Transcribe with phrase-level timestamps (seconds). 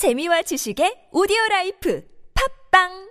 [0.00, 2.02] 재미와 지식의 오디오 라이프
[2.32, 3.10] 팝빵!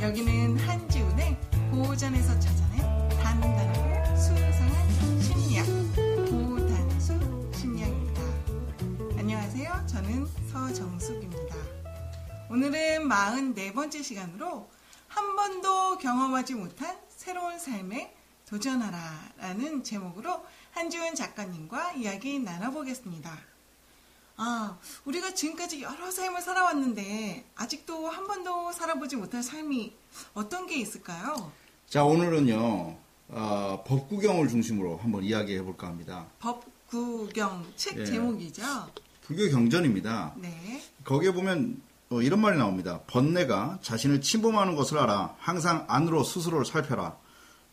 [0.00, 1.36] 여기는 한지훈의
[1.70, 2.57] 고전에서 찾
[13.08, 14.68] 144번째 시간으로
[15.08, 18.14] 한 번도 경험하지 못한 새로운 삶에
[18.46, 23.38] 도전하라 라는 제목으로 한지훈 작가님과 이야기 나눠보겠습니다.
[24.36, 29.96] 아, 우리가 지금까지 여러 삶을 살아왔는데 아직도 한 번도 살아보지 못한 삶이
[30.34, 31.50] 어떤 게 있을까요?
[31.88, 32.96] 자, 오늘은요,
[33.30, 36.26] 어, 법구경을 중심으로 한번 이야기해 볼까 합니다.
[36.38, 38.04] 법구경, 책 네.
[38.04, 38.62] 제목이죠?
[39.22, 40.34] 불교 경전입니다.
[40.36, 40.82] 네.
[41.04, 43.00] 거기에 보면 어, 이런 말이 나옵니다.
[43.06, 47.18] 번뇌가 자신을 침범하는 것을 알아 항상 안으로 스스로를 살펴라.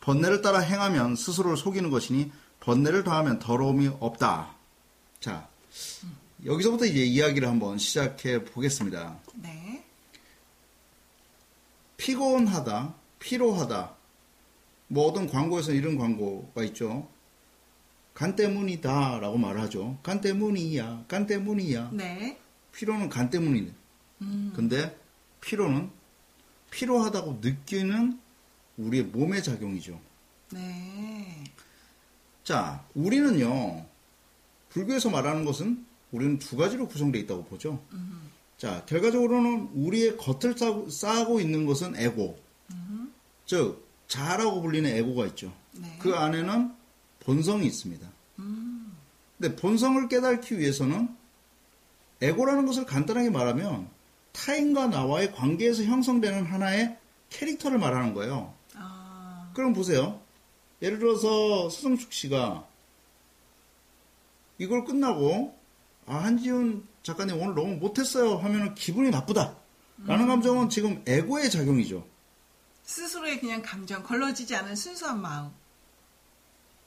[0.01, 4.55] 번뇌를 따라 행하면 스스로를 속이는 것이니 번뇌를 더하면 더러움이 없다.
[5.19, 5.47] 자,
[6.43, 9.17] 여기서부터 이제 이야기를 한번 시작해 보겠습니다.
[9.35, 9.83] 네.
[11.97, 13.95] 피곤하다, 피로하다.
[14.89, 17.07] 뭐 어떤 광고에서 이런 광고가 있죠.
[18.13, 19.97] 간 때문이다라고 말을 하죠.
[20.03, 21.89] 간 때문이야, 간 때문이야.
[21.93, 22.37] 네.
[22.73, 23.71] 피로는 간 때문이네.
[24.19, 24.97] 근데
[25.41, 25.89] 피로는
[26.71, 28.19] 피로하다고 느끼는
[28.77, 29.99] 우리의 몸의 작용이죠.
[30.51, 31.43] 네.
[32.43, 33.85] 자, 우리는요,
[34.69, 37.83] 불교에서 말하는 것은 우리는 두 가지로 구성되어 있다고 보죠.
[38.57, 42.37] 자, 결과적으로는 우리의 겉을 쌓고, 쌓고 있는 것은 에고.
[43.45, 45.53] 즉, 자라고 불리는 에고가 있죠.
[45.71, 45.97] 네.
[45.99, 46.73] 그 안에는
[47.19, 48.07] 본성이 있습니다.
[48.35, 51.15] 근데 본성을 깨닫기 위해서는
[52.21, 53.89] 에고라는 것을 간단하게 말하면
[54.35, 56.97] 타인과 나와의 관계에서 형성되는 하나의
[57.29, 58.53] 캐릭터를 말하는 거예요.
[58.75, 60.19] 아, 그럼 보세요.
[60.81, 62.67] 예를 들어서 서성숙 씨가
[64.57, 65.57] 이걸 끝나고
[66.05, 69.55] 아 한지훈 작가님 오늘 너무 못했어요 하면은 기분이 나쁘다.
[70.05, 72.05] 라는 감정은 지금 에고의 작용이죠.
[72.83, 75.49] 스스로의 그냥 감정, 걸러지지 않은 순수한 마음.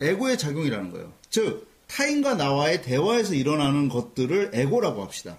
[0.01, 1.13] 에고의 작용이라는 거예요.
[1.31, 5.39] 즉 타인과 나와의 대화에서 일어나는 것들을 에고라고 합시다.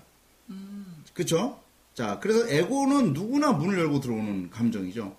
[1.13, 1.61] 그렇죠?
[1.99, 5.17] 자, 그래서 에고는 누구나 문을 열고 들어오는 감정이죠.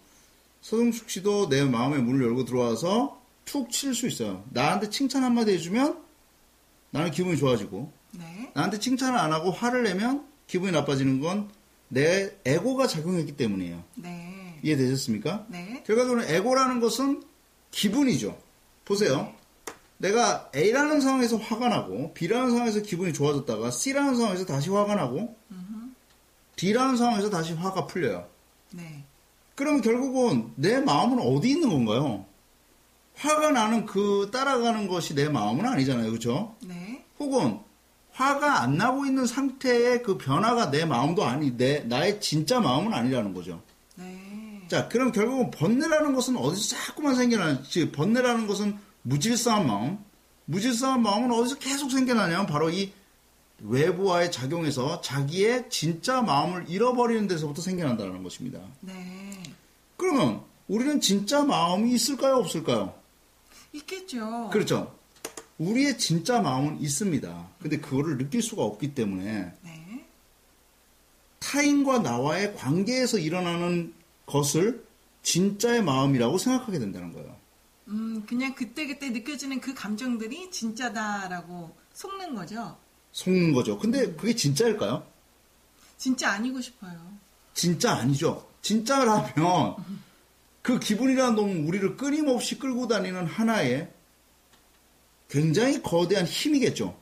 [0.63, 4.45] 서동숙 씨도 내 마음의 문을 열고 들어와서 툭 칠 수 있어요.
[4.49, 6.03] 나한테 칭찬 한마디 해주면
[6.89, 8.51] 나는 기분이 좋아지고 네.
[8.55, 11.51] 나한테 칭찬을 안 하고 화를 내면 기분이 나빠지는 건
[11.93, 13.85] 내 에고가 작용했기 때문이에요.
[13.97, 14.59] 네.
[14.63, 15.47] 이해되셨습니까?
[15.49, 15.83] 네.
[15.87, 17.23] 결과적으로 에고라는 것은
[17.73, 18.39] 기분이죠.
[18.87, 19.35] 보세요.
[19.99, 25.37] 내가 A라는 상황에서 화가 나고 B라는 상황에서 기분이 좋아졌다가 C라는 상황에서 다시 화가 나고
[26.61, 28.29] D라는 상황에서 다시 화가 풀려요.
[28.73, 29.05] 네.
[29.55, 32.27] 그러면 결국은 내 마음은 어디 있는 건가요?
[33.17, 36.11] 화가 나는 그 따라가는 것이 내 마음은 아니잖아요.
[36.11, 36.55] 그렇죠?
[36.63, 37.03] 네.
[37.19, 37.61] 혹은
[38.13, 43.33] 화가 안 나고 있는 상태의 그 변화가 내 마음도 아니 내 나의 진짜 마음은 아니라는
[43.33, 43.63] 거죠.
[43.95, 44.61] 네.
[44.69, 47.91] 자, 그럼 결국은 번뇌라는 것은 어디서 자꾸만 생겨나지?
[47.91, 49.99] 번뇌라는 것은 무질서한 마음.
[50.45, 52.93] 무질서한 마음은 어디서 계속 생겨나냐면 바로 이
[53.63, 58.61] 외부와의 작용에서 자기의 진짜 마음을 잃어버리는 데서부터 생겨난다는 것입니다.
[58.81, 59.43] 네.
[59.97, 62.37] 그러면 우리는 진짜 마음이 있을까요?
[62.37, 62.95] 없을까요?
[63.73, 64.51] 있겠죠.
[64.53, 64.95] 그렇죠.
[65.59, 67.49] 우리의 진짜 마음은 있습니다.
[67.61, 70.07] 근데 그거를 느낄 수가 없기 때문에 네.
[71.41, 73.93] 타인과 나와의 관계에서 일어나는
[74.27, 74.85] 것을
[75.23, 77.37] 진짜의 마음이라고 생각하게 된다는 거예요.
[77.89, 82.79] 음, 그냥 그때그때 느껴지는 그 감정들이 진짜다라고 속는 거죠.
[83.13, 83.79] 속는 거죠.
[83.79, 85.05] 근데 그게 진짜일까요?
[85.97, 86.93] 진짜 아니고 싶어요.
[87.55, 88.49] 진짜 아니죠.
[88.63, 89.77] 진짜라면
[90.63, 93.91] 그 기분이라는 놈은 우리를 끊임없이 끌고 다니는 하나의
[95.29, 96.99] 굉장히 거대한 힘이겠죠.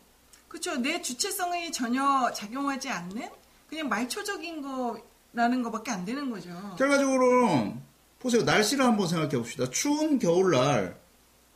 [0.49, 0.77] 그렇죠.
[0.77, 3.29] 내 주체성이 전혀 작용하지 않는
[3.69, 6.51] 그냥 말초적인 거라는 거밖에 안 되는 거죠.
[6.79, 7.81] 결과적으로는
[8.19, 8.43] 보세요.
[8.43, 9.69] 날씨를 한번 생각해 봅시다.
[9.71, 10.99] 추운 겨울날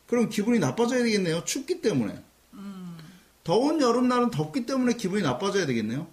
[0.06, 1.44] 그럼 기분이 나빠져야 되겠네요.
[1.44, 2.22] 춥기 때문에.
[3.44, 6.06] 더운 여름날은 덥기 때문에 기분이 나빠져야 되겠네요.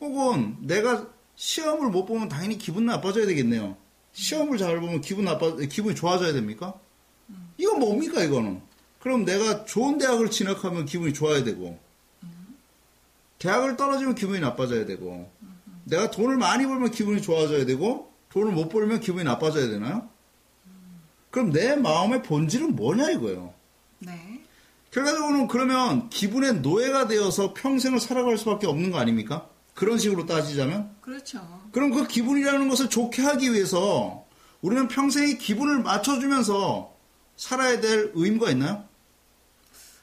[0.00, 3.76] 혹은 내가 시험을 못 보면 당연히 기분 나빠져야 되겠네요.
[4.12, 6.74] 시험을 잘 보면 기분 나빠 기분이 좋아져야 됩니까?
[7.58, 8.60] 이건 뭡니까 이거는?
[9.00, 11.78] 그럼 내가 좋은 대학을 진학하면 기분이 좋아야 되고
[13.38, 15.30] 대학을 떨어지면 기분이 나빠져야 되고
[15.84, 20.08] 내가 돈을 많이 벌면 기분이 좋아져야 되고 돈을 못 벌면 기분이 나빠져야 되나요?
[21.30, 23.52] 그럼 내 마음의 본질은 뭐냐 이거예요.
[23.98, 24.45] 네.
[24.90, 29.48] 결과적으로는 그러면 기분의 노예가 되어서 평생을 살아갈 수밖에 없는 거 아닙니까?
[29.74, 31.40] 그런 식으로 따지자면 그렇죠.
[31.72, 34.24] 그럼 그 기분이라는 것을 좋게 하기 위해서
[34.62, 36.94] 우리는 평생의 기분을 맞춰주면서
[37.36, 38.84] 살아야 될 의무가 있나요?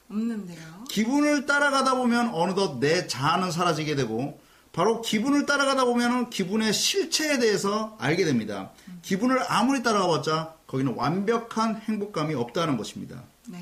[0.09, 0.85] 없는데요.
[0.89, 4.39] 기분을 따라가다 보면 어느덧 내 자아는 사라지게 되고
[4.71, 8.71] 바로 기분을 따라가다 보면 기분의 실체에 대해서 알게 됩니다.
[9.01, 13.23] 기분을 아무리 따라가봤자 거기는 완벽한 행복감이 없다는 것입니다.
[13.47, 13.59] 네.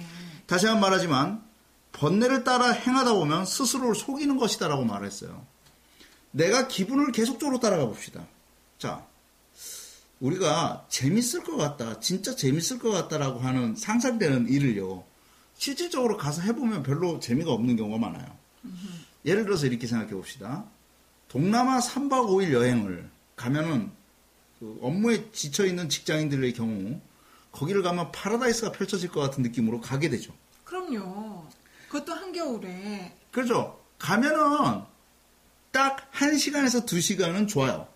[0.51, 1.41] 다시 한번 말하지만
[1.93, 5.47] 번뇌를 따라 행하다 보면 스스로를 속이는 것이다라고 말했어요.
[6.31, 8.27] 내가 기분을 계속적으로 따라가 봅시다.
[8.77, 9.07] 자,
[10.19, 15.05] 우리가 재밌을 것 같다, 진짜 재밌을 것 같다라고 하는 상상되는 일을요,
[15.55, 18.37] 실질적으로 가서 해보면 별로 재미가 없는 경우가 많아요.
[19.23, 20.65] 예를 들어서 이렇게 생각해 봅시다.
[21.29, 23.89] 동남아 3박 5일 여행을 가면은
[24.59, 26.99] 그 업무에 지쳐 있는 직장인들의 경우
[27.53, 30.33] 거기를 가면 파라다이스가 펼쳐질 것 같은 느낌으로 가게 되죠.
[30.71, 31.45] 그럼요.
[31.89, 33.77] 그것도 한겨울에 그렇죠.
[33.99, 34.83] 가면은
[35.71, 37.89] 딱 1시간에서 2시간은 좋아요.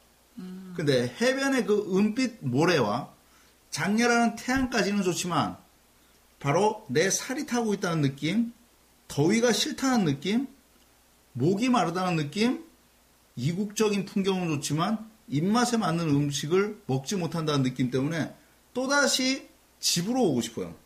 [0.75, 3.13] 근데 해변의 그 은빛 모래와
[3.69, 5.55] 작렬하는 태양까지는 좋지만
[6.39, 8.51] 바로 내 살이 타고 있다는 느낌,
[9.07, 10.47] 더위가 싫다는 느낌,
[11.31, 12.65] 목이 마르다는 느낌,
[13.37, 18.35] 이국적인 풍경은 좋지만 입맛에 맞는 음식을 먹지 못한다는 느낌 때문에
[18.73, 19.47] 또다시
[19.79, 20.84] 집으로 오고 싶어요.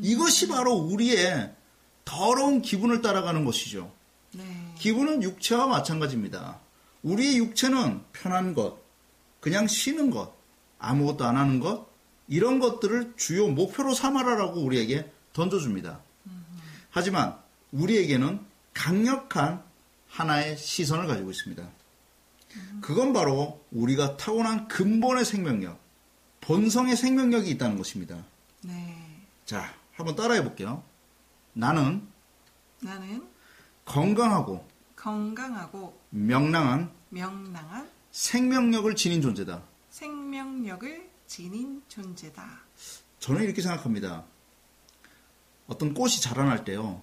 [0.00, 1.52] 이것이 바로 우리의
[2.04, 3.92] 더러운 기분을 따라가는 것이죠.
[4.32, 4.74] 네.
[4.78, 6.58] 기분은 육체와 마찬가지입니다.
[7.02, 8.78] 우리의 육체는 편한 것,
[9.40, 10.34] 그냥 쉬는 것,
[10.78, 11.86] 아무것도 안 하는 것,
[12.28, 16.00] 이런 것들을 주요 목표로 삼아라라고 우리에게 던져줍니다.
[16.90, 17.36] 하지만
[17.72, 18.40] 우리에게는
[18.74, 19.62] 강력한
[20.08, 21.66] 하나의 시선을 가지고 있습니다.
[22.82, 25.78] 그건 바로 우리가 타고난 근본의 생명력,
[26.42, 28.22] 본성의 생명력이 있다는 것입니다.
[28.62, 28.91] 네.
[29.44, 30.82] 자, 한번 따라해 볼게요.
[31.52, 32.06] 나는
[32.80, 33.28] 나는
[33.84, 34.66] 건강하고
[34.96, 39.62] 건강하고 명랑한 명랑한 생명력을 지닌 존재다.
[39.90, 42.60] 생명력을 지닌 존재다.
[43.18, 44.24] 저는 이렇게 생각합니다.
[45.66, 47.02] 어떤 꽃이 자라날 때요.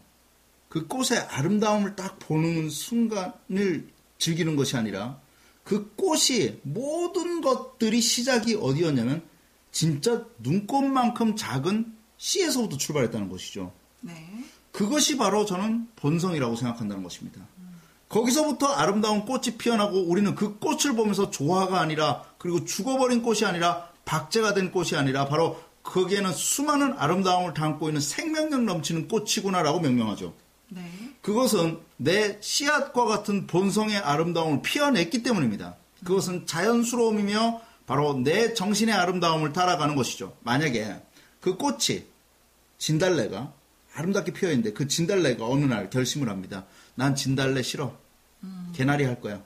[0.67, 5.19] 그 꽃의 아름다움을 딱 보는 순간을 즐기는 것이 아니라
[5.63, 9.27] 그 꽃이 모든 것들이 시작이 어디였냐면
[9.71, 13.71] 진짜 눈꽃만큼 작은 씨에서부터 출발했다는 것이죠.
[14.01, 14.45] 네.
[14.71, 17.41] 그것이 바로 저는 본성이라고 생각한다는 것입니다.
[18.07, 24.53] 거기서부터 아름다운 꽃이 피어나고 우리는 그 꽃을 보면서 조화가 아니라 그리고 죽어버린 꽃이 아니라 박제가
[24.53, 30.33] 된 꽃이 아니라 바로 거기에는 수많은 아름다움을 담고 있는 생명력 넘치는 꽃이구나라고 명명하죠.
[30.69, 30.91] 네.
[31.21, 35.75] 그것은 내 씨앗과 같은 본성의 아름다움을 피어냈기 때문입니다.
[36.03, 40.35] 그것은 자연스러움이며 바로 내 정신의 아름다움을 따라가는 것이죠.
[40.41, 41.01] 만약에
[41.39, 42.05] 그 꽃이
[42.77, 43.53] 진달래가
[43.93, 46.65] 아름답게 피어 있는데 그 진달래가 어느 날 결심을 합니다.
[46.95, 47.97] 난 진달래 싫어.
[48.73, 49.43] 개나리 할 거야.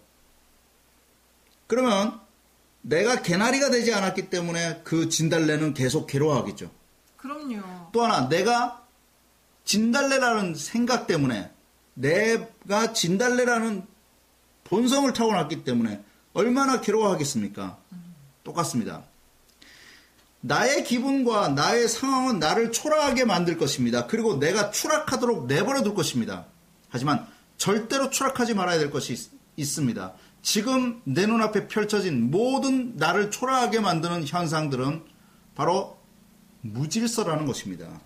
[1.68, 2.20] 그러면
[2.82, 6.70] 내가 개나리가 되지 않았기 때문에 그 진달래는 계속 괴로워하겠죠.
[7.18, 7.62] 그럼요.
[7.92, 8.86] 또 하나 내가
[9.66, 11.50] 진달래라는 생각 때문에
[11.94, 13.88] 내가 진달래라는
[14.66, 16.04] 본성을 타고났기 때문에
[16.34, 17.78] 얼마나 괴로워하겠습니까?
[18.44, 19.04] 똑같습니다.
[20.46, 24.08] 나의 기분과 나의 상황은 나를 초라하게 만들 것입니다.
[24.08, 26.48] 그리고 내가 추락하도록 내버려 둘 것입니다.
[26.90, 27.26] 하지만
[27.56, 30.14] 절대로 추락하지 말아야 될 것이 있, 있습니다.
[30.42, 35.04] 지금 내 눈앞에 펼쳐진 모든 나를 초라하게 만드는 현상들은
[35.56, 35.98] 바로
[36.60, 38.02] 무질서라는 것입니다.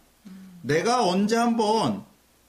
[0.62, 2.04] 내가 언제 한번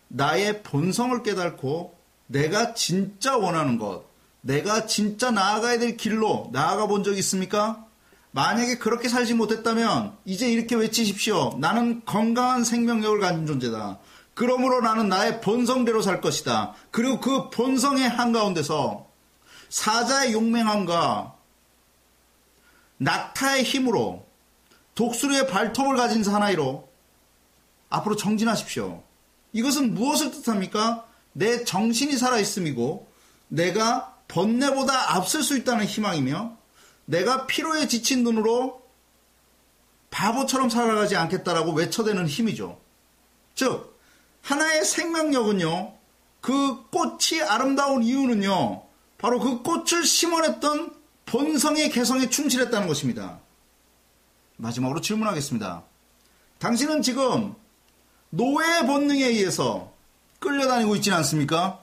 [0.08, 4.04] 나의 본성을 깨닫고 내가 진짜 원하는 것,
[4.42, 7.87] 내가 진짜 나아가야 될 길로 나아가 본 적 있습니까?
[8.30, 11.56] 만약에 그렇게 살지 못했다면 이제 이렇게 외치십시오.
[11.58, 13.98] 나는 건강한 생명력을 가진 존재다.
[14.34, 16.74] 그러므로 나는 나의 본성대로 살 것이다.
[16.90, 19.06] 그리고 그 본성의 한가운데서
[19.68, 21.34] 사자의 용맹함과
[22.98, 24.26] 낙타의 힘으로
[24.94, 26.88] 독수리의 발톱을 가진 사나이로
[27.88, 29.02] 앞으로 정진하십시오.
[29.52, 31.06] 이것은 무엇을 뜻합니까?
[31.32, 33.08] 내 정신이 살아있음이고
[33.48, 36.56] 내가 번뇌보다 앞설 수 있다는 희망이며
[37.08, 38.82] 내가 피로에 지친 눈으로
[40.10, 42.78] 바보처럼 살아가지 않겠다라고 외쳐대는 힘이죠.
[43.54, 43.98] 즉
[44.42, 45.94] 하나의 생명력은요.
[46.40, 48.82] 그 꽃이 아름다운 이유는요.
[49.16, 53.40] 바로 그 꽃을 심어냈던 본성의 개성에 충실했다는 것입니다.
[54.56, 55.84] 마지막으로 질문하겠습니다.
[56.58, 57.54] 당신은 지금
[58.30, 59.92] 노예의 본능에 의해서
[60.40, 61.82] 끌려다니고 있지는 않습니까?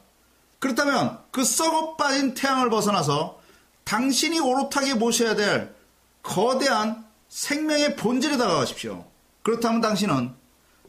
[0.59, 3.39] 그렇다면 그 썩어 빠진 태양을 벗어나서
[3.85, 5.73] 당신이 오롯하게 모셔야 될
[6.21, 9.05] 거대한 생명의 본질에 다가가십시오.
[9.43, 10.33] 그렇다면 당신은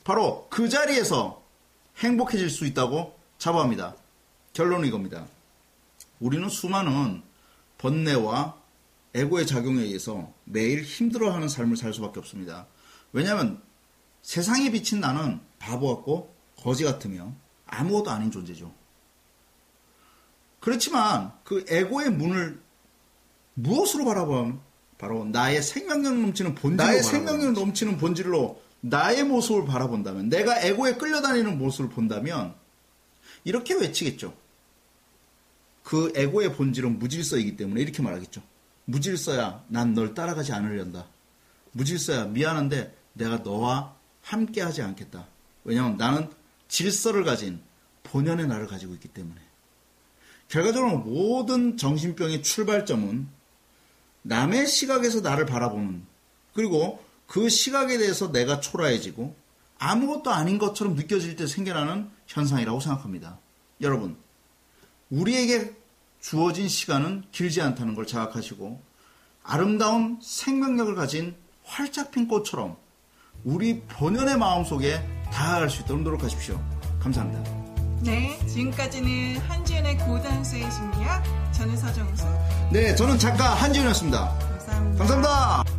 [0.02, 1.42] 바로 그 자리에서
[1.98, 3.94] 행복해질 수 있다고 자부합니다.
[4.52, 5.26] 결론은 이겁니다.
[6.20, 7.22] 우리는 수많은
[7.78, 8.56] 번뇌와
[9.14, 12.66] 에고의 작용에 의해서 매일 힘들어하는 삶을 살 수밖에 없습니다.
[13.12, 13.62] 왜냐하면
[14.22, 17.32] 세상에 비친 나는 바보 같고 거지 같으며
[17.66, 18.72] 아무것도 아닌 존재죠.
[20.60, 22.60] 그렇지만 그 에고의 문을
[23.56, 24.60] 무엇으로 바라보면
[24.98, 31.58] 바로 나의 생명력 넘치는 본질로 나의 생명력 넘치는 본질로 나의 모습을 바라본다면 내가 에고에 끌려다니는
[31.58, 32.54] 모습을 본다면
[33.44, 34.34] 이렇게 외치겠죠.
[35.82, 38.42] 그 에고의 본질은 무질서이기 때문에 이렇게 말하겠죠.
[38.86, 41.06] 무질서야 난 널 따라가지 않으련다.
[41.72, 45.26] 무질서야 미안한데 내가 너와 함께 하지 않겠다.
[45.64, 46.30] 왜냐하면 나는
[46.68, 47.60] 질서를 가진
[48.02, 49.40] 본연의 나를 가지고 있기 때문에.
[50.48, 53.35] 결과적으로 모든 정신병의 출발점은
[54.26, 56.04] 남의 시각에서 나를 바라보는
[56.52, 59.34] 그리고 그 시각에 대해서 내가 초라해지고
[59.78, 63.38] 아무것도 아닌 것처럼 느껴질 때 생겨나는 현상이라고 생각합니다.
[63.80, 64.16] 여러분,
[65.10, 65.74] 우리에게
[66.20, 68.82] 주어진 시간은 길지 않다는 걸 자각하시고
[69.42, 72.76] 아름다운 생명력을 가진 활짝 핀 꽃처럼
[73.44, 74.98] 우리 본연의 마음속에
[75.30, 76.60] 다가갈 수 있도록 노력하십시오.
[76.98, 77.65] 감사합니다.
[78.00, 82.24] 네, 지금까지는 한지연의 고단수의 심리학 저는 서정수
[82.70, 84.38] 네, 저는 작가 한지훈이었습니다.
[84.38, 84.98] 감사합니다.
[84.98, 85.75] 감사합니다.